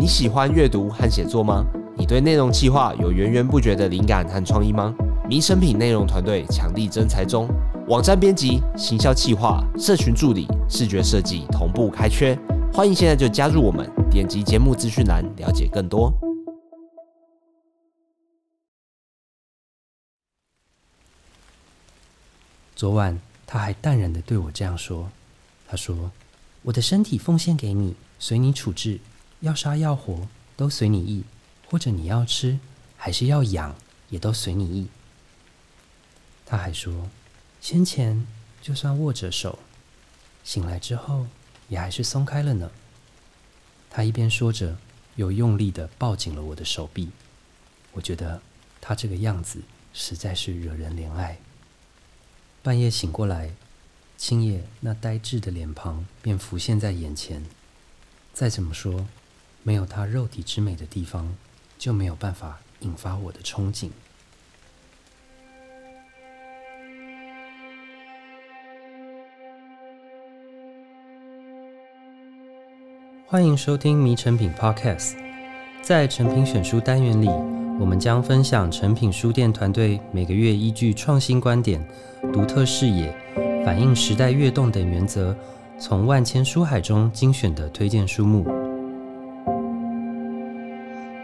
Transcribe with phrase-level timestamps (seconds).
[0.00, 1.62] 你喜欢阅读和写作吗？
[1.94, 4.94] 你对内容企划有源源不绝的灵感和创意吗？
[5.28, 7.46] 迷诚品内容团队强力征才中，
[7.86, 12.34] 网站编辑、行销企划、社群助理、视觉设计同步开缺，
[12.72, 13.86] 欢迎现在就加入我们！
[14.10, 16.10] 点击节目资讯栏了解更多。
[22.74, 25.10] 昨晚他还淡然地对我这样说
[25.68, 26.10] ：“他说，
[26.62, 28.98] 我的身体奉献给你，随你处置。”
[29.40, 31.24] 要杀要活都随你意，
[31.66, 32.58] 或者你要吃
[32.96, 33.74] 还是要养，
[34.08, 34.88] 也都随你意。
[36.46, 37.08] 他还说，
[37.60, 38.26] 先前
[38.60, 39.58] 就算握着手，
[40.44, 41.26] 醒来之后
[41.68, 42.70] 也还是松开了呢。
[43.88, 44.76] 他一边说着，
[45.16, 47.10] 又用力地抱紧了我的手臂。
[47.92, 48.42] 我觉得
[48.80, 49.62] 他这个样子
[49.92, 51.38] 实在是惹人怜爱。
[52.62, 53.54] 半夜醒过来，
[54.16, 57.44] 青野那呆滞的脸庞便浮现在眼前。
[58.32, 59.06] 再怎么说，
[59.62, 61.36] 没有他肉体之美的地方，
[61.78, 63.90] 就没有办法引发我的憧憬。
[73.26, 75.12] 欢迎收听《迷诚品 Podcast》。
[75.82, 77.28] 在诚品选书单元里，
[77.78, 81.86] 我们将分享诚品书店团队每个月依据创新观点、
[82.32, 83.14] 独特视野、
[83.64, 85.36] 反映时代跃动等原则，
[85.78, 88.59] 从万千书海中精选的推荐书目。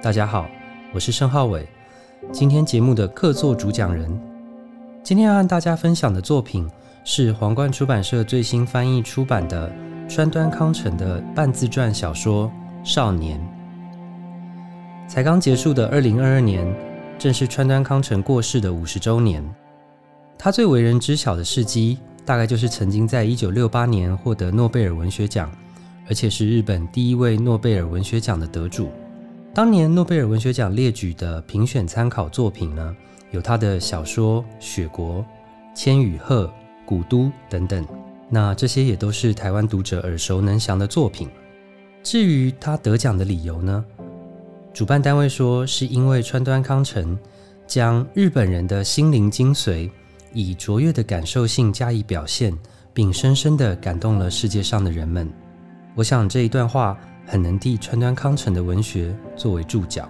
[0.07, 0.49] 大家好，
[0.95, 1.67] 我是盛浩伟，
[2.31, 4.09] 今天节目的客座主讲人。
[5.03, 6.71] 今天要和大家分享的作品
[7.03, 9.69] 是皇冠出版社最新翻译出版的
[10.09, 12.49] 川端康成的半自传小说
[12.89, 13.37] 《少年》。
[15.11, 16.65] 才刚结束的二零二二年，
[17.19, 19.45] 正是川端康成过世的五十周年。
[20.39, 25.51] 他最为人知晓的事迹，大概就是曾经在一九六八年获得诺贝尔文学奖，
[26.09, 28.89] 而且是日本第一位诺贝尔文学奖的得主。
[29.57, 32.95] 当年诺贝尔文学奖列举的评选参考作品呢，
[33.31, 35.15] 有他的小说《雪国》
[35.75, 36.45] 《千与鹤》
[36.85, 37.83] 《古都》等等。
[38.29, 41.31] 那这些也都是台湾读者耳熟能详的作品。
[42.03, 43.83] 至于他得奖的理由呢，
[44.75, 47.19] 主办单位说是因为川端康成
[47.67, 49.91] 将日本人的心灵精髓
[50.35, 52.55] 以卓越的感受性加以表现，
[52.93, 55.33] 并深深地感动了世界上的人们。
[55.95, 56.95] 我想这一段话。
[57.27, 60.09] 很能替川端康成的文学作为注脚。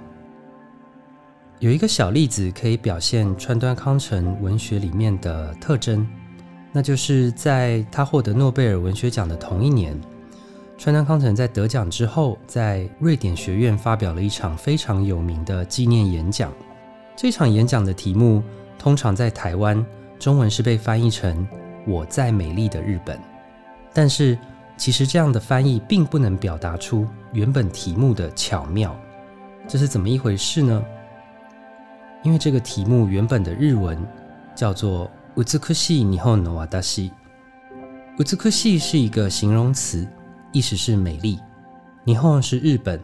[1.58, 6.06] 有一个小例子可以表现川端康成文学里面的特征，
[6.70, 9.98] 那就是在他获得诺贝尔文学奖的同一年，
[10.76, 16.52] 川端康成在得奖之后，在瑞典学院发表了一场非常有名的纪念演讲。
[17.16, 18.42] 这场演讲的题目
[18.78, 19.82] 通常在台湾
[20.18, 21.48] 中文是被翻译成
[21.88, 23.18] “我在美丽的日本”，
[23.94, 24.38] 但是。
[24.77, 28.95] 其实这样的翻译并不能表达出原本题目的巧妙，
[29.67, 30.83] 这是怎么一回事呢？
[32.23, 33.97] 因为这个题目原本的日文
[34.55, 37.11] 叫做“美しい日本の私”，“
[38.17, 40.07] 美しい”是一个形容词，
[40.51, 41.39] 意思是美丽。
[42.05, 42.99] 日本是日本，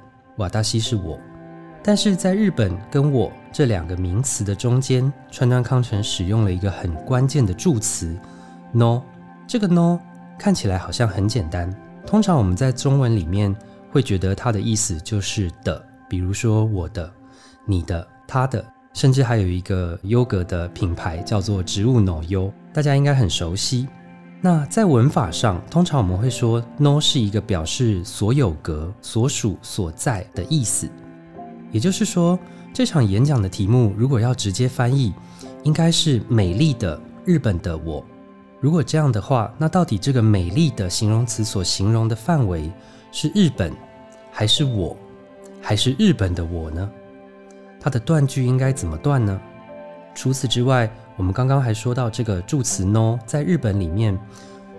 [0.63, 1.19] 私是我，
[1.83, 8.17] 但是在日本跟我这两个名词的中间，川端康成使用了一个很关键的助词
[8.71, 9.01] “no”，
[9.47, 9.99] 这个 “no”。
[10.42, 11.72] 看起来好像很简单，
[12.04, 13.54] 通常我们在中文里面
[13.92, 17.08] 会觉得它的意思就是的，比如说我的、
[17.64, 23.86] 你的、他的，甚至还有一个优格的品牌叫做植物 no 优，大家应该很熟悉。
[24.40, 30.88] 那在文法上，通常我们会说 no 是一个表示所有格、所属、所在的意思。
[31.70, 32.36] 也就是说，
[32.74, 35.14] 这场演讲的题目如果要直接翻译，
[35.62, 38.04] 应该是美丽的日本的我。
[38.62, 42.70] 如果这样的话，那到底这个美丽的形容词所形容的范围
[43.10, 43.72] 是日本，
[44.30, 44.96] 还是我，
[45.60, 46.88] 还是日本的我呢？
[47.80, 49.40] 它的断句应该怎么断呢？
[50.14, 54.16] 除此之外，我们刚刚还说到这个助词 no，在日本里面，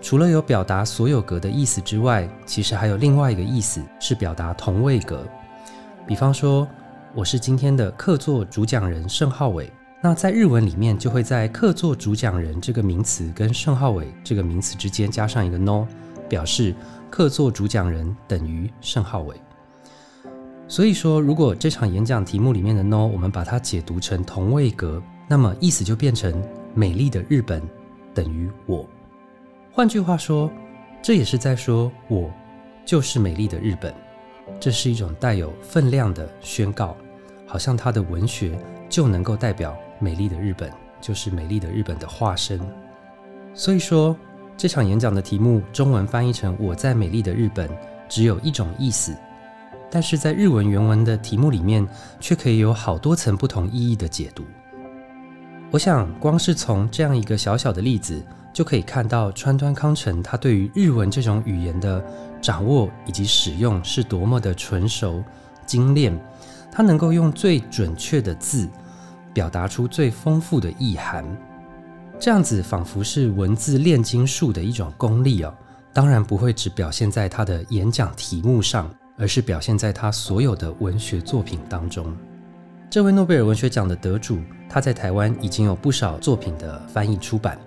[0.00, 5.26] 除了有表达所有格的意思之外，其实还有另外一个意思是表达同位格。
[6.06, 6.66] 比方说，
[7.14, 9.70] 我是今天的客座主讲人盛浩伟。
[10.04, 15.86] 那在日文里面，就会在客座主讲人这个名词跟盛浩伟这个名词之间加上一个 no，
[16.28, 16.74] 表示
[17.08, 19.34] 客座主讲人等于盛浩伟。
[20.68, 26.38] 所以说，如果这场演讲题目里面的 no，我们把它解读成同位格，那么意思就变成
[26.74, 27.62] 美丽的日本
[28.12, 28.86] 等于我。
[29.72, 30.52] 换句话说，
[31.00, 32.30] 这也是在说我
[32.84, 33.94] 就是美丽的日本。
[34.60, 36.94] 这是一种带有分量的宣告，
[37.46, 38.52] 好像他的文学
[38.90, 39.74] 就能够代表。
[39.98, 40.70] 美丽的日本
[41.00, 42.60] 就是美丽的日本的化身，
[43.54, 44.16] 所以说
[44.56, 47.68] 这场演讲的题目中文翻译成“我在美丽的日本”，
[48.08, 49.16] 只有一种意思，
[49.90, 51.86] 但是在日文原文的题目里面，
[52.20, 54.44] 却可以有好多层不同意义的解读。
[55.70, 62.04] 我想，光是从这样一个小小的例子，就可以看到川端康成他对于日文这种语言的
[62.40, 65.24] 掌握以及使用是多么的纯熟、
[65.66, 66.16] 精炼。
[66.70, 68.68] 他能够用最准确的字，
[69.34, 71.24] 表达出最丰富的意涵。
[72.18, 75.52] 这样子仿佛是文字炼金术的一种功力哦。
[75.92, 78.88] 当然不会只表现在他的演讲题目上，
[79.18, 82.16] 而是表现在他所有的文学作品当中。
[82.90, 84.38] 这位诺贝尔文学奖的得主，
[84.68, 87.58] 他在台湾已经有不少作品的翻译出版，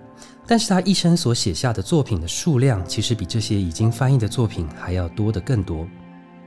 [0.46, 5.86] 但是他一生所写下的作品的数量，其实比这些已经翻译的作品还要多得更多。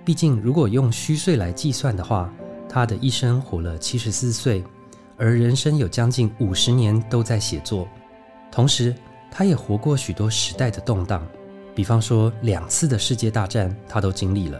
[0.04, 2.32] 毕竟，如果用虚岁来计算的话，
[2.68, 4.64] 他的一生活了七十四岁，
[5.22, 7.88] 而人生有将近五十年都在写作，
[8.52, 8.92] 同时
[9.30, 11.24] 他也活过许多时代的动荡，
[11.76, 14.60] 比方说两次的世界大战，他都经历了。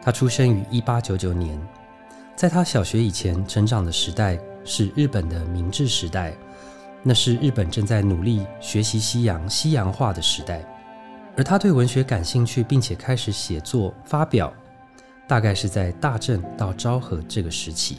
[0.00, 1.60] 他出生于一八九九年。
[2.36, 6.32] 在他小学以前成长的时代是日本的明治时代，
[7.02, 10.64] 那是日本正在努力学习西洋、西洋化的时代。
[11.36, 14.52] 而他对文学感兴趣，并且开始写作发表，
[15.26, 17.98] 大概是在大正到昭和这个时期，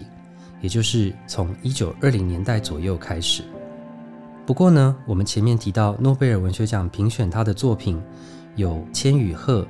[0.63, 3.43] 也就是从一九二零年代左右开始。
[4.45, 8.01] 不过呢，我们前面提到诺贝尔文学奖评选他的作品
[8.55, 9.61] 有《千与鹤》《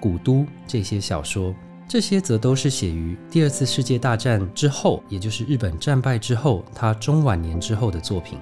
[0.00, 1.54] 古都》这些小说。
[1.86, 8.38] 这些则都是写于第二次世界大战之后，也就是日本战败之后，他中晚年之后的作品。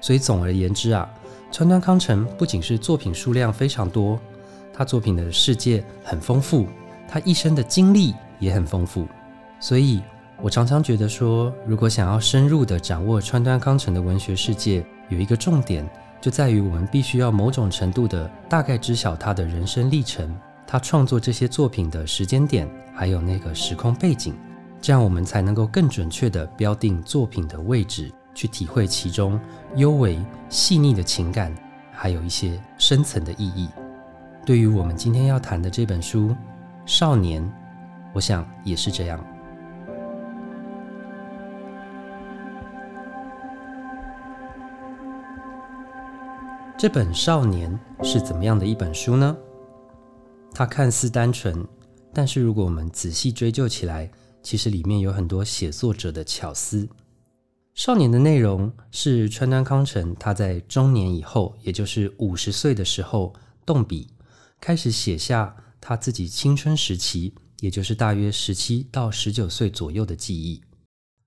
[0.00, 1.06] 所以总而言之啊，
[1.50, 4.18] 川端康成不仅是作品数量非常多，
[4.72, 6.66] 他作品的世界很丰富，
[7.08, 9.06] 他一生的经历也很丰富。
[9.58, 10.00] 所以
[10.42, 15.88] 我常常觉得说，如果想要深入地掌握川端康成的文学世界，有一个重点
[16.20, 20.34] 就在于我们必须要某种程度的大概知晓他的人生历程。
[20.66, 24.34] 他创作这些作品的时间点，还有那个时空背景，
[24.80, 29.38] 这样我们才能够更准确地标定作品的位置，去体会其中
[29.76, 31.54] 幽微细腻的情感，
[31.92, 33.68] 还有一些深层的意义。
[34.44, 36.28] 对于我们今天要谈的这本书
[36.84, 37.42] 《少年》，
[38.12, 39.33] 我想也是这样。
[46.76, 49.36] 这本《少年》是怎么样的一本书呢？
[50.52, 51.64] 它看似单纯，
[52.12, 54.10] 但是如果我们仔细追究起来，
[54.42, 56.88] 其实里面有很多写作者的巧思。
[57.74, 63.32] 少年的内容是川端康成他在中年以后，也就是五十岁的时候
[63.64, 64.08] 动笔，
[64.60, 70.60] 开始写下他自己青春时期，也就是大约十七到十九岁左右的记忆。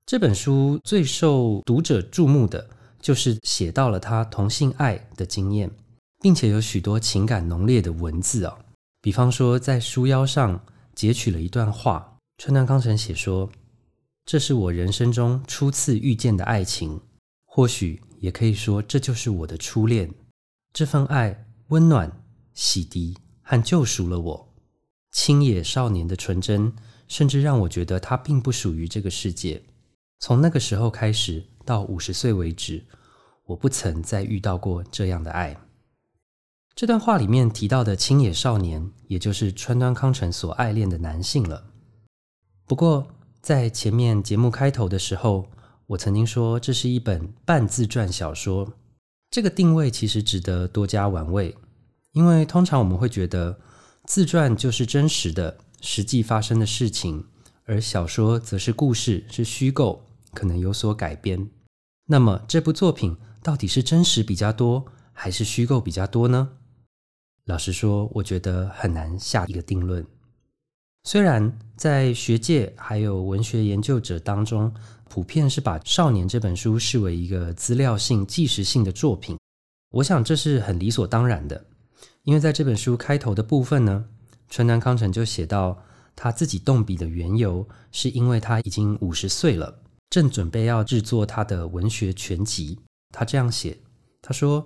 [0.06, 5.72] 这本书最受读者注目的，就是写到了他同性爱的经验，
[6.20, 8.58] 并且有许多情感浓烈的文字、哦。
[9.02, 10.64] 比方说，在书腰上
[10.94, 13.50] 截取了一段话，川端康成写说
[14.26, 17.00] ：“这是我人生中初次遇见的爱情，
[17.46, 20.14] 或许也可以说这就是我的初恋。
[20.74, 22.24] 这份爱温暖、
[22.54, 24.54] 洗涤和救赎了我。
[25.12, 26.74] 青野少年的纯真，
[27.08, 29.64] 甚至让我觉得他并不属于这个世界。
[30.20, 32.86] 从那个时候开始到五十岁为止，
[33.46, 35.58] 我不曾再遇到过这样的爱。”
[36.74, 41.72] 这段话里面提到的青野少年，也就是川端康成所爱恋的男性了。
[42.66, 43.08] 不过，
[43.42, 45.50] 在前面节目开头的时候，
[45.88, 48.74] 我曾经说这是一本半自传小说。
[49.32, 51.56] 这个定位其实值得多加玩味，
[52.14, 53.60] 因为通常我们会觉得
[54.06, 57.26] 自传就是真实的、实际发生的事情，
[57.66, 61.50] 而小说则是故事，是虚构，可能有所改编。
[62.10, 66.50] 那么，这部作品到底是真实比较多，还是虚构比较多呢？
[67.44, 70.06] 老实说，我觉得很难下一个定论。
[71.04, 74.74] 虽然在学界还有文学研究者当中，
[75.10, 79.38] 普遍是把《少年》这本书视为一个资料性、纪实性的作品，
[79.92, 81.66] 我想这是很理所当然的。
[82.24, 84.06] 因为在这本书开头的部分呢，
[84.50, 85.82] 川端康成就写到
[86.16, 89.82] 他自己动笔的缘由，是因为他已经五十岁了，
[90.18, 92.80] 正准备要制作他的文学全集。
[93.12, 93.78] 他这样写，
[94.20, 94.66] 他说。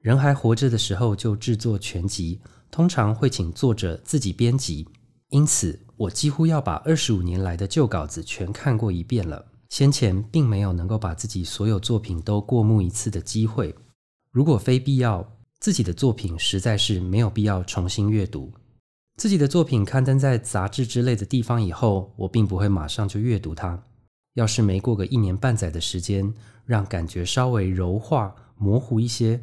[0.00, 2.40] 人还活着的时候就制作全集，
[2.70, 4.86] 通常会请作者自己编辑，
[5.30, 9.44] 因此我几乎要把二十五年来的旧稿子全看过一遍了。
[9.68, 13.74] 先前并没有能够把自己所有作品都过目一次的机会。
[14.30, 15.28] 如果非必要，
[15.58, 18.52] 自己的作品实在是没有必要重新阅读。
[19.16, 23.82] 自己的作品刊登在杂志之类的地方以后，我并不会马上就阅读它。
[24.38, 26.32] 要是没过个一年半载的时间，
[26.64, 29.42] 让感觉稍微柔化、模糊一些。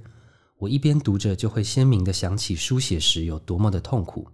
[0.59, 4.29] 我一边读着，就会鲜明地想起书写时有多么的痛苦。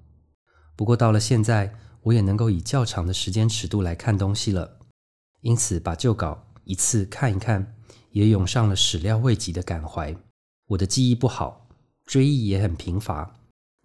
[0.75, 4.77] 不过到了现在，我也能够以较长的时间尺度来看东西了。
[5.41, 7.75] 因此，把旧稿一次看一看，
[8.11, 10.15] 也涌上了始料未及的感怀。
[10.67, 11.67] 我的记忆不好，
[12.05, 13.33] 追忆也很贫乏，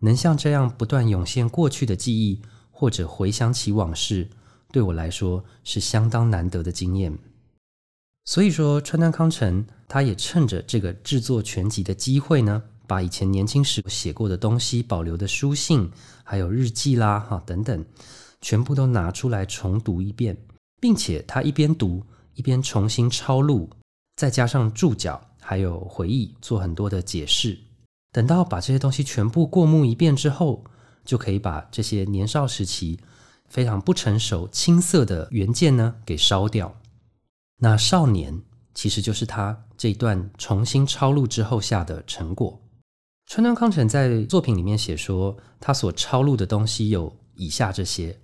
[0.02, 4.28] 能像这样不断涌现过去的记忆，或者回想起往事，
[4.76, 7.18] 对我来说是相当难得的经验。
[8.26, 15.90] 所以说，川端康成他也趁着这个制作全集的机会呢，把以前年轻时写过的东西保留的书信，
[16.22, 17.82] 还有日记啦，哈等等，
[18.42, 20.36] 全部都拿出来重读一遍，
[20.78, 22.04] 并且他一边读
[22.34, 23.70] 一边重新抄录，
[24.16, 27.56] 再加上注脚还有回忆，做很多的解释。
[28.12, 30.62] 等到把这些东西全部过目一遍之后，
[31.02, 33.00] 就可以把这些年少时期
[33.48, 36.80] 非常不成熟、青涩的原件呢给烧掉。
[37.58, 38.42] 那少年
[38.74, 42.60] 其实就是他这一段重新抄录之后下的成果。
[43.26, 48.20] 川端康成在作品里面写说，他所抄录的东西有以下这些：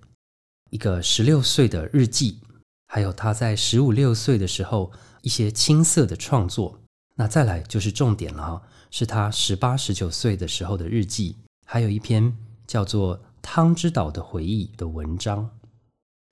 [0.69, 2.39] 一个十六岁的日记，
[2.87, 6.79] 还有他在十五六岁的时候一些青涩的创作。
[7.15, 8.61] 那再来就是重点了哈，
[8.91, 15.51] 是他十八、十九岁的时候的日记，还有一篇叫做《汤之岛的回忆》的文章。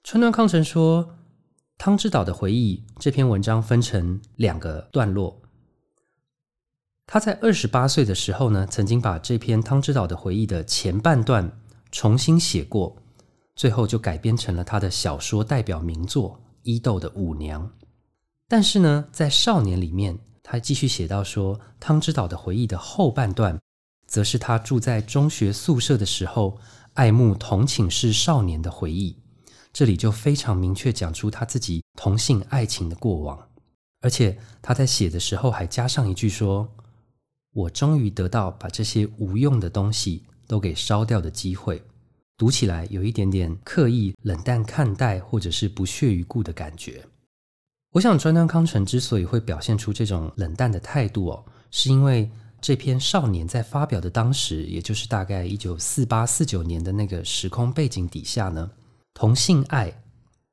[0.03, 1.17] 川端康成说。
[1.83, 5.41] 《汤之岛的回忆》这篇文章分成两个段落。
[7.07, 11.59] 他在二十八岁的时候呢，曾经把这篇《汤之岛的回忆》的前半段
[11.91, 12.95] 重新写过，
[13.55, 17.67] 最后就改编成了他的小说代表名作《伊豆的舞娘》。
[18.47, 23.59] 但是呢，在少年里面，他继续写到说，《汤之岛的回忆》的后半段，
[24.05, 26.59] 则是他住在中学宿舍的时候，
[26.93, 29.17] 爱慕同寝室少年的回忆。
[29.73, 33.47] 这里就非常明确讲出他自己同性爱情的过往，
[34.01, 36.69] 而且他在写的时候还加上一句说
[37.53, 41.81] ：“我终于得到把这些无用的东西都给烧掉的机会。”
[42.37, 47.05] 读起来有一点点刻意冷淡看待，或者是不屑一顾的感觉。
[47.91, 52.31] 我想川端康成之所以会表现出这种冷淡的态度哦，是因为
[52.61, 58.69] 这篇《少年》在发表的当时，也就是大概一九四八四九年的那个时空背景底下呢。
[59.15, 59.91] 同性爱，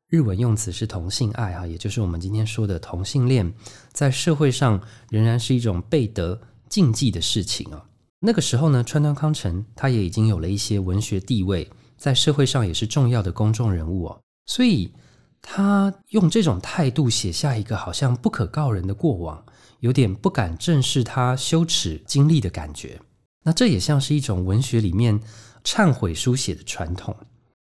[0.09, 3.53] 日文用词是同性爱哈，也就是我们今天说的同性恋，
[3.93, 7.85] 在社会上仍然是一种被得禁忌的事情啊。
[8.21, 14.91] 那个时候呢，川端康成他也已经有了一些文学地位，在社会上也是重要的公众人物哦，所以
[15.43, 19.45] 他用这种态度写下一个好像不可告人的过往，
[19.81, 23.01] 有点不敢正视他羞耻经历的感觉。
[23.45, 25.21] 那这也像是一种文学里面
[25.65, 27.17] 忏悔书写的传统。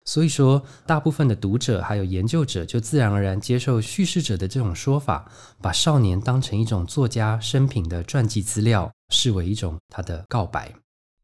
[0.07, 5.31] 所以说，大部分的读者还有研究者就自然而然接受叙事者的这种说法，
[5.63, 10.71] 把少年当成一种作家生平的传记资料，视为一种他的告白。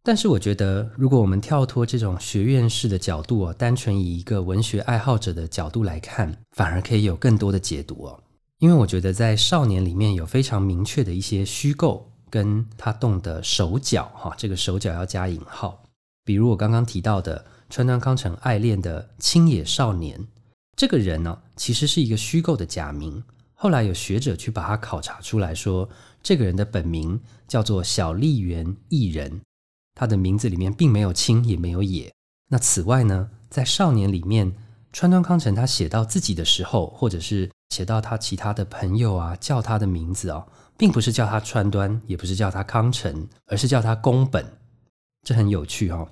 [0.02, 8.18] 但是，我觉得如果我们跳脱这种学院式的角度哦，单纯以一个文学爱好者的角度来看，反而可以有更多的解读哦。
[8.60, 15.82] 因为我觉得在少年里面有非常明确的一些虚构，跟他动的手脚哈，这个手脚要加引号，
[16.24, 17.44] 比如我刚刚提到的。
[17.72, 20.26] 川端康成爱恋的青野少年，
[20.76, 23.22] 这个人呢，其实是一个虚构的假名。
[23.54, 25.88] 后来有学者去把他考察出来说，
[26.20, 29.40] 这个人的本名叫做小笠原义人，
[29.94, 32.12] 他的名字里面并没有青，也没有野。
[32.48, 34.52] 那此外呢，在少年里面，
[34.92, 44.44] 川端康成他写到自己的时候，或者是写到他其他的朋友啊，叫他的名字啊，并不是叫他川端，也不是叫他康成，而是叫他宫本。
[45.22, 46.08] 这很有趣哦。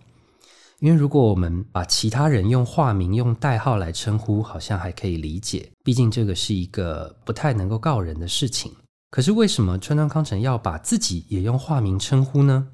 [0.80, 8.73] 因为如果我们把其他人用化名、用代号来称呼，好像还可以理解，毕竟这个是一个不太能够告人的事情。
[9.11, 12.68] 可是为什么川端康成要把自己也用化名称呼呢？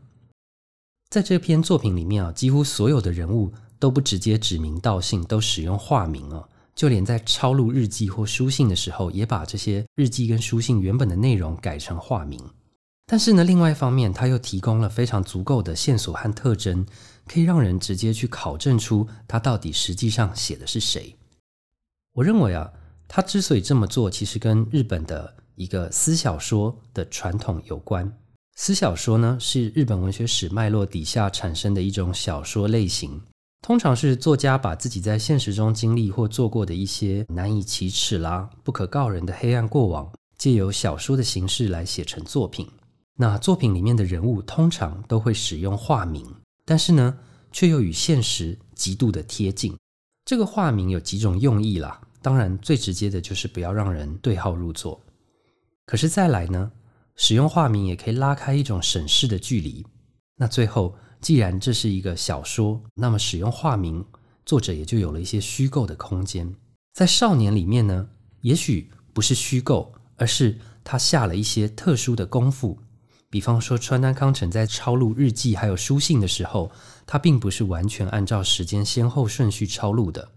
[1.08, 6.49] 在这篇作品里面啊，几乎所有的人物都不直接指名道姓，都使用化名哦。
[6.75, 12.40] 就连在抄录日记或书信的时候，也把这些日记跟书信原本的内容改成化名。
[13.07, 16.87] 但是呢，另外一方面，他又提供了非常足够的线索和特征。
[17.26, 21.16] 可以让人直接去考证出他到底实际上写的是谁。
[22.12, 22.71] 我认为啊，
[23.09, 28.14] 他之所以这么做，其实跟日本的一个私小说的传统有关。
[28.57, 33.23] 私小说呢，是日本文学史脉络底下产生的一种小说类型，
[33.64, 42.68] 通常是作家把自己在现实中经历或做过的一些难以启齿啦、不可告人的黑暗过往，借由小说的形式来写成作品。
[43.16, 46.23] 那作品里面的人物通常都会使用化名。
[46.66, 47.16] 但是呢，
[47.52, 49.75] 却又与现实极度的贴近。
[50.26, 55.00] 这个化名有几种用意啦，当然最直接的就是不要让人对号入座。
[55.87, 56.71] 可是再来呢，
[57.16, 59.87] 使用化名也可以拉开一种审视的距离。
[60.37, 60.94] 那最后，
[61.25, 64.04] 既然这是一个小说，那么使用化名
[64.45, 66.54] 作者也就有了一些虚构的空间。
[66.93, 68.09] 在少年里面呢，
[68.43, 72.78] 也许不是虚构，而是他下了一些特殊的功夫。
[73.31, 76.71] 比方说，川端康成在抄录日记还有书信的时候，
[77.07, 80.28] 他并不是完全按照时间先后顺序抄录的。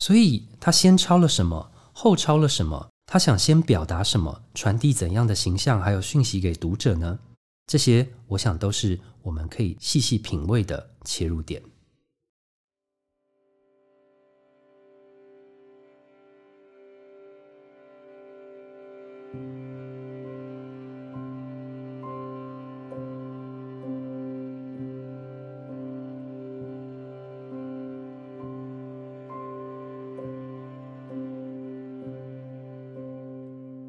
[0.00, 7.20] 所以，他先抄了什么，后抄了什么，他想先表达什么，传递怎样的形象还有讯息给读者呢？
[7.64, 11.62] 这些，我想都是我们可以细细品味的切入点。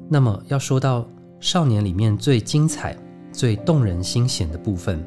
[0.06, 1.04] 那么，要说到
[1.40, 2.96] 少年里面最精彩、
[3.32, 5.04] 最动人心弦的部分，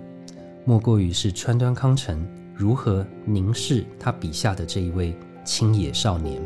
[0.68, 6.42] 莫过于是川端康成如何凝视他笔下的这一位青野少年。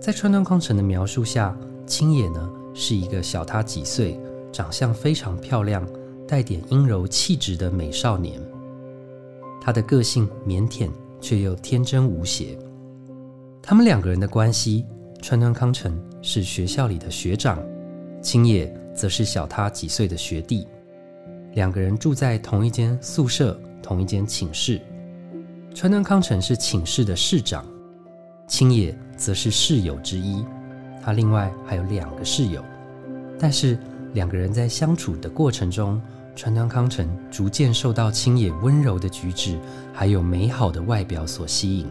[0.00, 1.54] 在川端康成的描述下，
[1.84, 4.18] 青野呢是一个小他几岁、
[4.50, 5.86] 长相非常漂亮、
[6.26, 8.40] 带点阴柔气质的美少年。
[9.60, 10.88] 他的个性腼腆
[11.20, 12.58] 却又天真无邪。
[13.62, 14.86] 他们两个人的关系，
[15.20, 17.62] 川端康成是学校里的学长，
[18.22, 20.66] 青野则是小他几岁的学弟。
[21.54, 24.80] 两个人住在同一间宿舍、同一间寝室。
[25.74, 27.64] 川端康成是寝室的室长，
[28.46, 30.44] 青野则是室友之一。
[31.02, 32.64] 他另外还有两个室友，
[33.38, 33.78] 但是
[34.14, 36.00] 两个人在相处的过程中，
[36.34, 39.58] 川端康成逐渐受到青野温柔的举止，
[39.92, 41.86] 还有美好的外表所吸引。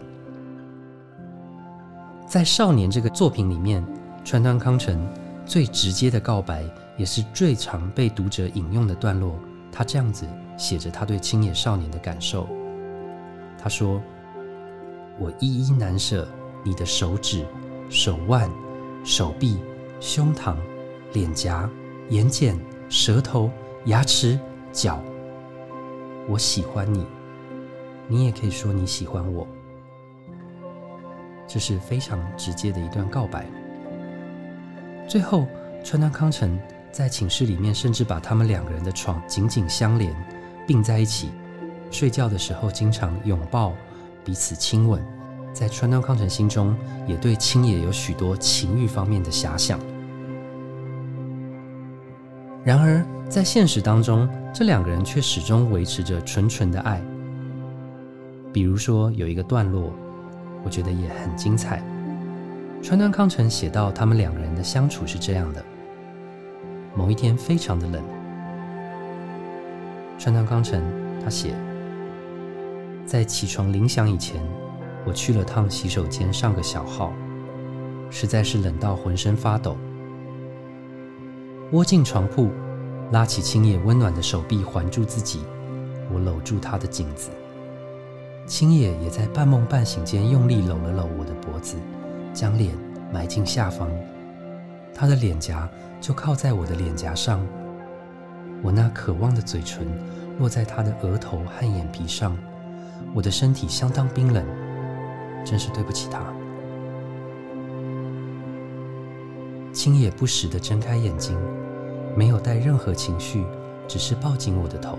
[2.26, 3.84] 在《少年》这个作品里面，
[4.24, 5.06] 川端康成
[5.46, 6.64] 最直接的告白，
[6.96, 9.38] 也是最常被读者引用的段落。
[9.72, 10.24] 他这样子
[10.56, 12.48] 写着他对青野少年的感受。
[13.58, 14.00] 他说
[15.18, 16.28] ：“我依依难舍
[16.62, 17.44] 你的手指、
[17.88, 18.48] 手腕、
[19.04, 19.58] 手臂、
[19.98, 20.54] 胸膛、
[21.12, 21.68] 脸颊、
[22.10, 22.56] 眼睑、
[22.88, 23.50] 舌头、
[23.86, 24.38] 牙齿、
[24.70, 25.02] 脚。
[26.28, 27.04] 我喜欢你，
[28.06, 29.46] 你也可以说你喜欢我。”
[31.48, 33.46] 这是非常直接的一段告白。
[35.08, 35.46] 最后，
[35.84, 36.58] 川端康成
[36.94, 40.14] 在寝室里面，甚至把他们两个人的床紧紧相连，
[40.64, 41.30] 并在一起，
[41.90, 43.72] 睡觉的时候经常拥抱，
[44.24, 45.04] 彼此亲吻。
[45.52, 46.76] 在川端康成心中，
[47.08, 49.76] 也对青野有许多情欲方面的遐想。
[52.62, 57.02] 然而，在现实当中，这两个人却始终维持着纯纯的爱。
[58.52, 59.92] 比如说，有一个段落。
[60.64, 61.82] 我觉得也很精彩。
[62.80, 65.62] 川端康成写到，他们两个人的相处是这样的：
[66.96, 68.02] 某一天非常的冷，
[70.16, 70.80] 川端康成
[71.22, 71.52] 他写，
[73.04, 74.40] 在起床铃响以前，
[75.04, 77.12] 我去了趟洗手间上个小号，
[78.10, 79.76] 实在是冷到浑身发抖。
[81.72, 82.48] 窝进床铺，
[83.10, 85.40] 拉起青野温暖的手臂环住自己，
[86.12, 87.30] 我搂住他的颈子。
[88.46, 91.76] 青野也在半梦半醒间用力搂了搂我的脖子，
[92.32, 92.72] 将脸
[93.12, 93.90] 埋进下方，
[94.94, 95.68] 他的脸颊
[96.04, 97.40] 就靠在我的脸颊上，
[98.62, 99.86] 我那渴望的嘴唇
[100.38, 102.36] 落在他的额头和眼皮上，
[103.14, 104.44] 我的身体相当冰冷，
[105.46, 106.20] 真是对不起他。
[109.72, 111.38] 青野不时地睁开眼睛，
[112.14, 113.42] 没有带任何情绪，
[113.88, 114.98] 只是抱紧我的头。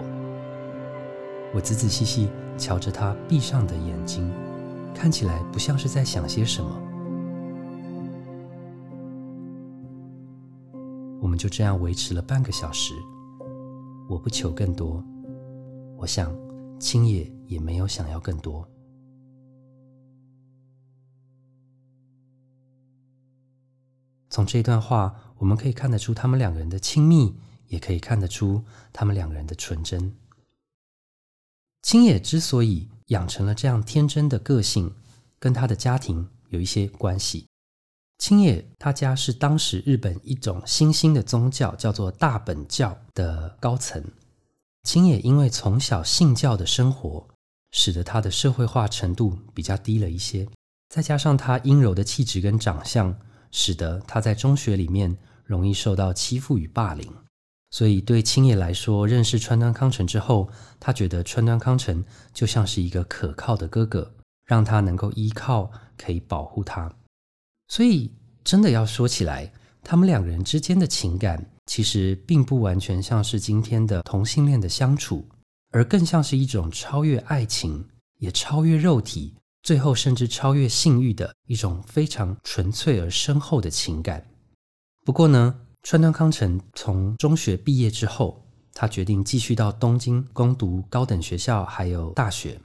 [1.53, 4.33] 我仔仔细细瞧着他闭上的眼睛，
[4.91, 6.71] 看起来不像是在想些什么。
[11.37, 12.93] 就这样维持了半个小时。
[14.07, 15.03] 我不求更多，
[15.97, 16.35] 我想
[16.79, 18.67] 青野也没有想要更多。
[24.29, 27.33] 从这段话，我们可以看得出他们两个人的亲密，
[27.67, 30.13] 也可以看得出他们两个人的纯真。
[31.81, 34.93] 青野之所以养成了这样天真的个性，
[35.39, 37.47] 跟他的家庭有一些关系。
[38.17, 44.03] 青野他家是当时日本一种新兴的宗教，叫做大本教的高层。
[44.83, 47.27] 青野因为从小信教的生活，
[47.71, 50.47] 使得他的社会化程度比较低了一些，
[50.89, 53.15] 再加上他阴柔的气质跟长相，
[53.51, 57.11] 使得他在中学里面容易受到欺负与霸凌。
[57.71, 60.49] 所以，对青野来说，认识川端康成之后，
[60.79, 64.13] 他觉得川端康成就像是一个可靠的哥哥，
[64.45, 66.93] 让他能够依靠，可以保护他。
[67.67, 68.11] 所以，
[68.43, 69.51] 真的要说起来，
[69.83, 75.25] 他们两人之间的情感，其实并不完全像是今天的同性恋的相处，
[75.71, 77.83] 而更像是一种超越爱情，
[78.19, 84.25] 也超越肉体，最后甚至超越性欲的一种非常纯粹而深厚的情感。
[85.03, 92.59] 不过呢，川端康成从中学毕业之后，他决定继续到东京攻读高等学校，还有大学。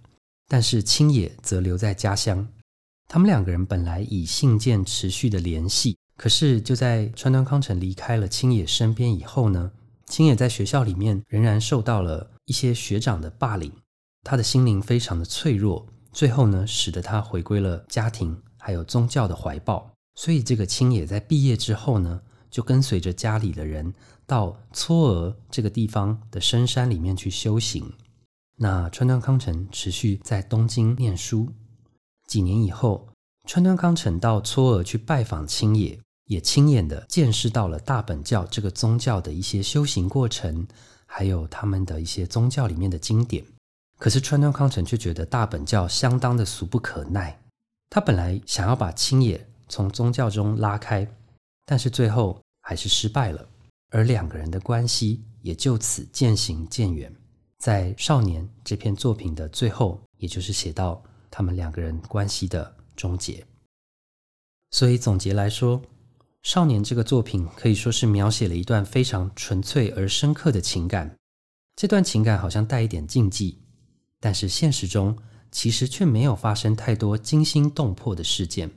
[0.48, 2.46] 但是青野则留在家乡。
[3.12, 9.72] 他们两个人本来以信件持续的联系，可是就在川端康成离开了青野身边以后呢，
[10.06, 13.72] 青野在学校里面仍然受到了一些学长的霸凌，
[14.22, 19.90] 他的心灵非常的脆弱，最后呢，使得他回归了家庭还有宗教的怀抱。
[20.14, 23.92] 所以这个青野在毕业之后呢，就跟随着家里的人
[24.24, 27.92] 到嵯峨这个地方的深山里面去修行。
[28.56, 31.48] 那川端康成持续在东京念书，
[32.30, 33.08] 几年以后，
[33.48, 35.98] 川端康成到嵯峨去拜访青野。
[36.26, 40.64] 也亲眼的见识到了大本教这个宗教的一些修行过程，
[41.04, 43.44] 还有他们的一些宗教里面的经典。
[43.98, 47.36] 可是川端康成却觉得大本教相当的俗不可耐。
[47.88, 51.04] 他本来想要把青野从宗教中拉开，
[51.66, 53.44] 但是最后还是失败了。
[53.90, 57.12] 而两个人的关系也就此渐行渐远。
[57.58, 63.46] 在《少年》这篇作品的最后，也就是写到他们两个人关系的终结。
[64.70, 65.82] 所以总结来说，
[66.42, 71.16] 少年这个作品可以说是描写了一段非常纯粹而深刻的情感。
[71.76, 73.62] 这段情感好像带一点禁忌，
[74.18, 75.16] 但是现实中
[75.50, 78.70] 其实却没有发生太多惊心动魄的事件。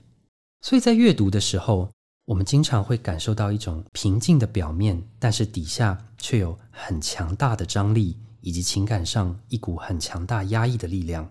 [0.61, 1.89] 所以在阅读的时候，
[2.25, 11.29] 我们经常会感受到一种平静的表面，但是底下却有很强大的张力，以及情感上一股很强大压抑的力量。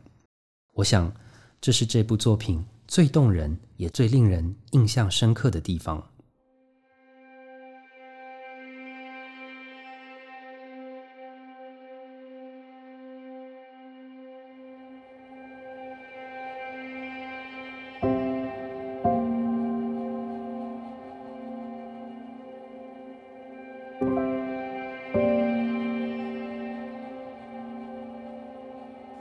[0.74, 1.12] 我想，
[1.60, 6.02] 这是这部作品最动人也最令人印象深刻的地方。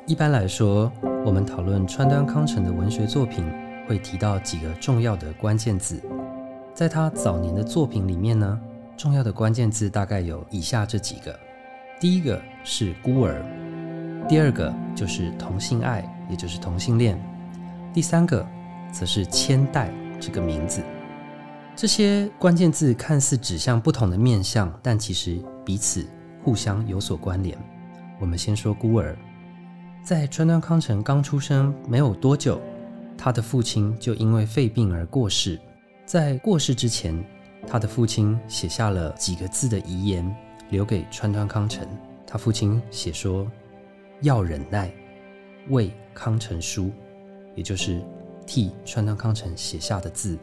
[0.07, 0.91] 一般来说，
[1.23, 3.45] 我们讨论川端康成的文学作品，
[3.87, 6.01] 会提到几个重要的关键字。
[6.73, 8.59] 在他早年的作品里面呢，
[8.97, 11.39] 重要的关键字大概有以下这几个：
[11.99, 13.45] 第一个是孤儿，
[14.27, 17.21] 第二个就是同性爱，也就是同性恋，
[17.93, 18.43] 第三个
[18.91, 20.81] 则是千代这个名字。
[21.75, 26.03] 这些关键字看似指向不同的面向，但其实彼此
[26.43, 27.55] 互相有所关联。
[28.19, 29.15] 我们先说孤儿。
[30.03, 32.59] 在川端康成刚出生没有多久，
[33.15, 35.59] 他的父亲就因为肺病而过世。
[36.05, 37.23] 在过世之前，
[37.67, 40.35] 他的父亲写下了几个字的遗言，
[40.71, 41.87] 留给川端康成。
[42.25, 43.49] 他父亲写说
[44.21, 44.91] ：“要忍耐，
[45.69, 46.91] 为康成书。”
[47.53, 48.01] 也就是
[48.47, 50.37] 替川端康成写下的字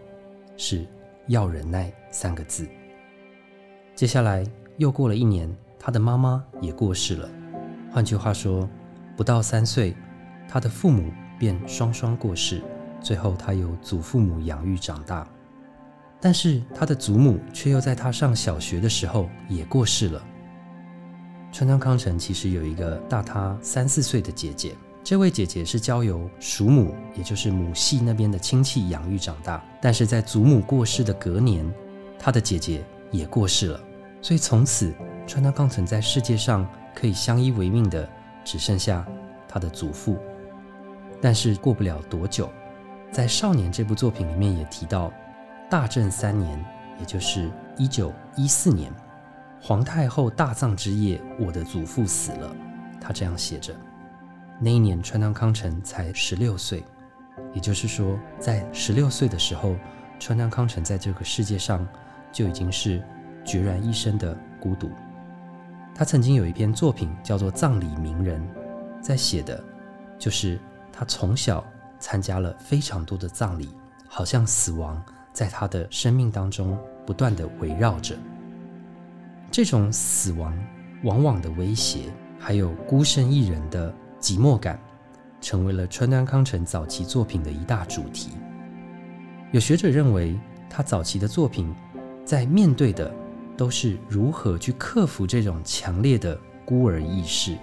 [0.56, 0.86] 是
[1.26, 2.68] “要忍耐”三个字。
[3.96, 7.28] 接下来又过了一年，他的妈妈也过世了。
[7.90, 8.68] 换句话说，
[9.18, 9.96] 不到三岁，
[10.48, 12.62] 他的父母便双双过世，
[13.00, 15.26] 最后他由祖父母养育长大。
[16.20, 20.24] 但是他的祖母却又在他上小学的时候也过世了。
[21.50, 29.60] 川端康成其实有一个大他三四岁的姐姐，这位姐姐是交由叔母，也就是母系那边的亲戚养育长大。
[29.82, 31.68] 但是在祖母过世的隔年，
[32.20, 33.80] 他的姐姐也过世了，
[34.22, 34.94] 所以从此
[35.26, 38.08] 川端康成在世界上可以相依为命的。
[38.48, 39.06] 只剩下
[39.46, 40.16] 他的祖父，
[41.20, 42.50] 但是过不了多久，
[43.12, 45.12] 在《少年》这部作品里面也提到，
[45.68, 46.58] 大正三年，
[46.98, 48.90] 也就是一九一四年，
[49.60, 52.56] 皇太后大葬之夜，我的祖父死了。
[52.98, 53.74] 他这样写着。
[54.58, 56.82] 那一年，川端康成才十六岁，
[57.52, 59.76] 也就是说，在十六岁的时候，
[60.18, 61.86] 川端康成在这个世界上
[62.32, 63.02] 就已经是
[63.44, 64.90] 孑然一身的孤独。
[65.98, 68.40] 他曾经有一篇作品叫做《葬礼名人》，
[69.02, 69.60] 在写的，
[70.16, 70.56] 就是
[70.92, 71.64] 他从小
[71.98, 73.68] 参加了非常多的葬礼，
[74.06, 78.14] 好像死亡在他的生命当中不断地围绕着。
[79.50, 80.56] 这种死亡
[81.02, 84.78] 往往的威胁，还有孤身一人的寂寞感，
[85.40, 88.30] 成为了川端康成早期作品的一大主题。
[89.50, 90.38] 有学者认为，
[90.70, 91.74] 他早期的作品
[92.24, 93.12] 在面对的。
[93.58, 97.58] 都是如何去克服这种强烈的孤儿意识。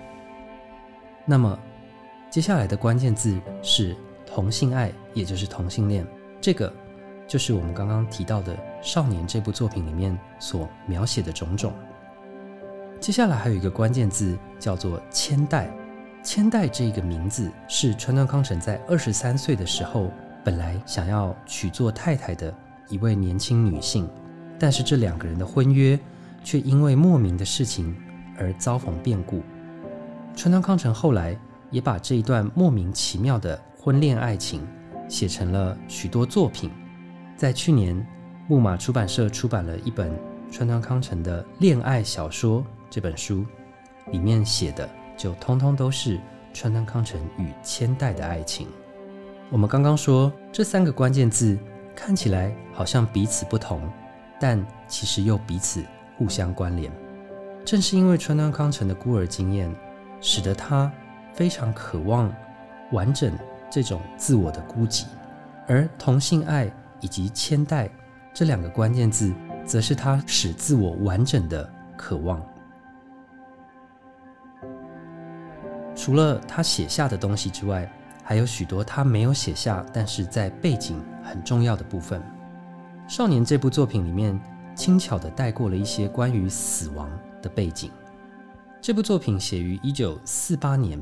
[1.25, 1.57] 那么，
[2.29, 6.05] 接下来的关键字是同性爱，也就是同性恋。
[6.41, 6.71] 这个
[7.25, 11.71] 就是我们刚刚提到的《少年》这部作品里面所描写的种种。
[12.99, 15.71] 接下来还有一个关键字叫做千代。
[16.21, 20.11] 千代这个名字是川端康成在二十三岁的时候，
[20.43, 22.53] 本来想要娶做太太的
[22.89, 24.09] 一位年轻女性，
[24.59, 25.99] 但是这两个人的婚约
[26.43, 27.95] 却因为莫名的事情
[28.37, 29.41] 而遭逢变故。
[30.35, 31.37] 川端康成后来
[31.71, 34.61] 也把这一段莫名其妙的婚恋爱情
[35.07, 36.69] 写成了许多作品。
[37.35, 38.05] 在去年，
[38.47, 40.11] 木马出版社出版了一本
[40.51, 43.45] 川端康成的恋爱小说这本书，
[44.11, 44.89] 里面写的。
[45.17, 46.19] 就通通都是
[46.53, 48.67] 川端康成与千代的爱情。
[49.49, 51.57] 我们刚刚说这三个关键字
[51.95, 53.79] 看起来好像彼此不同，
[54.39, 55.83] 但其实又彼此
[56.17, 56.91] 互相关联。
[57.63, 59.73] 正是因为川端康成的孤儿经验，
[60.21, 60.91] 使得他
[61.33, 62.33] 非常渴望
[62.91, 63.33] 完整
[63.69, 65.05] 这种自我的孤寂，
[65.67, 66.71] 而同性爱
[67.01, 67.89] 以及千代
[68.33, 69.33] 这两个关键字，
[69.65, 71.67] 则是他使自我完整的
[71.97, 72.39] 渴望。
[75.95, 82.21] 除了他写下的东西之外，还有许多他没有写下，但是在背景很重要的部分。
[83.07, 84.39] 《少年》这部作品里面，
[84.75, 87.07] 轻巧地带过了一些关于死亡
[87.39, 87.91] 的背景。
[88.81, 90.99] 这部作品写于一九四八年，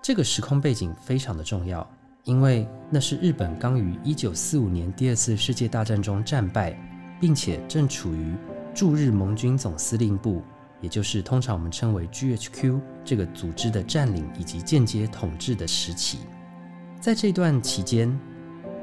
[0.00, 1.84] 这个时空背景非常的重要，
[2.22, 6.78] 因为那是日本刚于一九四五年第二次世界大战中战败，
[7.20, 8.32] 并且正处于
[8.72, 10.42] 驻日盟军总司令部。
[10.80, 16.20] 也就是通常我们称为 GHQ 这个组织的占领以及间接统治的时期，
[17.00, 18.18] 在这段期间，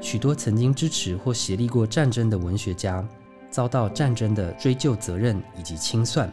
[0.00, 3.06] 许多曾经支持或协力过战争的文学家
[3.50, 6.30] 遭到战争的追究责任以及清算，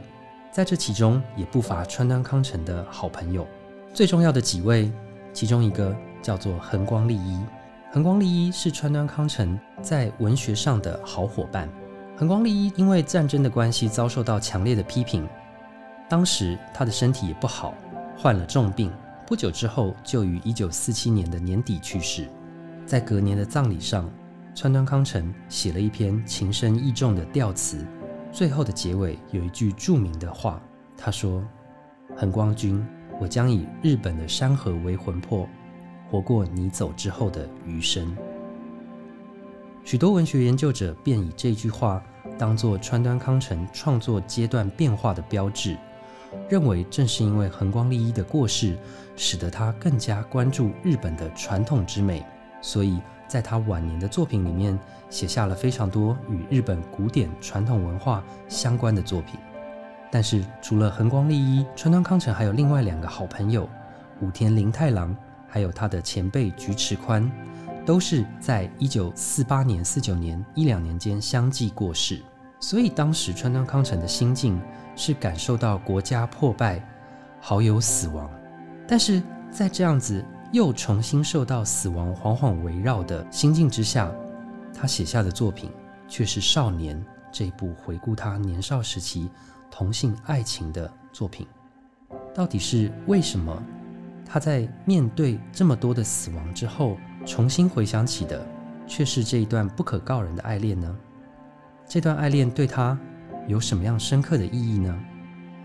[0.52, 3.48] 在这其中也不乏川端康成的好朋友。
[3.94, 4.92] 最重要的几位，
[5.34, 7.40] 其中一个叫做横光利一，
[7.92, 11.70] 横光利一是川端康成在文学上的好伙伴。
[12.18, 15.28] 横光利一因为战争的关系遭受到强烈的批评。
[16.08, 17.74] 当时他的身体也不好，
[18.18, 18.92] 患了重病，
[19.26, 22.30] 不久之后就于一九四七年的年底去世。
[22.86, 24.08] 在隔年的葬礼上，
[24.54, 27.84] 川端康成写了一篇情深意重的悼词，
[28.32, 30.62] 最后的结尾有一句著名的话，
[30.96, 31.44] 他说
[32.16, 32.86] ：“恒光君，
[33.20, 35.50] 我将以日本的山河为魂魄，
[36.12, 38.16] 活过你走之后的余生。”
[39.84, 42.04] 许多文学研究者便以这句话
[42.38, 45.76] 当作川端康成创作阶段变化的标志。
[46.50, 48.78] 认为正是因为横光利一的过世，
[49.16, 52.26] 使得他更加关注日本的传统之美，
[52.66, 59.40] 所以在他晚年的作品里面写下了非常多与日本古典传统文化相关的作品。
[60.10, 63.70] 但是除了横光利一，川端康成还有另外两个好朋友
[64.22, 65.16] 武田林太郎，
[65.48, 67.32] 还有他的前辈菊池宽，
[67.86, 72.20] 都是在一九四八年、四九年一两年间相继过世。
[72.60, 74.60] 所以当时川端康成的心境。
[74.98, 76.82] 是感受到国家破败，
[77.42, 78.30] 好友死亡，
[78.88, 84.12] 但是在这样子又重新受到死亡缓缓围绕的心境之下，
[84.74, 85.70] 他写下的作品
[86.08, 86.98] 却是《少年》
[87.32, 89.30] 这部回顾他年少时期
[89.70, 91.46] 同性爱情的作品。
[92.34, 93.62] 到底是为什么
[94.26, 98.46] 他在面对这么多的死亡之后，重新回想起的
[98.88, 100.96] 却是这一段不可告人的爱恋呢？
[101.88, 102.98] 这段爱恋对他。
[103.48, 105.00] 有什么样深刻的意义呢？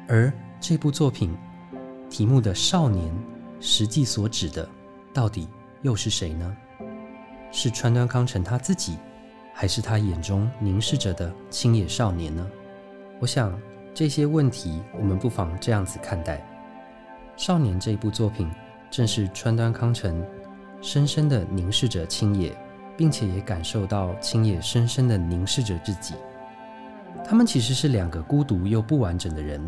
[0.07, 1.35] 而这部作品
[2.11, 3.11] 题目的少年，
[3.61, 4.69] 实际所指的
[5.13, 5.47] 到底
[5.83, 6.57] 又是谁呢？
[7.53, 8.97] 是川端康成他自己，
[9.53, 12.47] 还是他眼中凝视着的青野少年呢？
[13.19, 13.57] 我想
[13.93, 16.43] 这些问题，我们不妨这样子看待：
[17.37, 18.51] 少年这部作品，
[18.91, 20.25] 正是川端康成
[20.81, 22.57] 深深地凝视着青野，
[22.97, 26.15] 并且也感受到青野深深地凝视着自己。
[27.27, 29.61] 他们其实是两个孤独又不完整的人，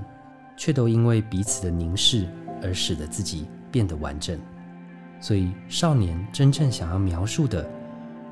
[0.57, 2.27] 却都因为彼此的凝视
[2.63, 4.39] 而使得自己变得完整。
[5.21, 7.69] 所以，少年真正想要描述的，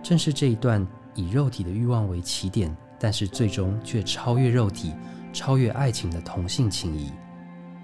[0.02, 4.92] 正是这一段以肉体的欲望为起点，但是最终却超越肉体、
[5.32, 7.10] 超越爱情的同性情谊。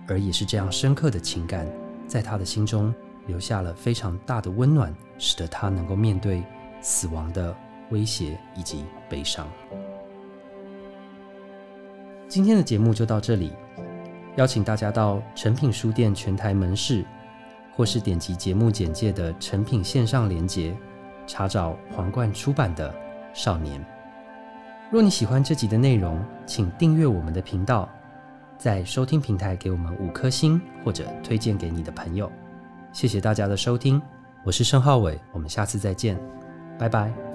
[0.08, 1.66] 而也是这样深刻的情感，
[2.06, 2.94] 在他的心中
[3.26, 6.44] 留下了非常大的温暖，使得他能够面对
[6.80, 7.56] 死亡的
[7.90, 9.48] 威胁以及悲伤。
[12.28, 13.52] 今天的节目就到这里，
[14.36, 17.04] 邀请大家到诚品书店全台门市，
[17.76, 20.74] 或是点击节目简介的成品线上连结，
[21.26, 22.90] 查找皇冠出版的
[23.34, 23.78] 《少年》。
[24.90, 27.86] 若你喜欢这集的内容，请订阅我们的频道，
[28.56, 32.32] 在收听平台给我们五颗星，或者推荐给你的朋友。
[32.92, 34.00] 谢谢大家的收听，
[34.42, 36.18] 我是盛浩伟，我们下次再见，
[36.78, 37.25] 拜拜。